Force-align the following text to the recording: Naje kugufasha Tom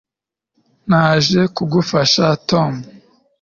Naje 0.89 1.41
kugufasha 1.55 2.23
Tom 2.49 2.73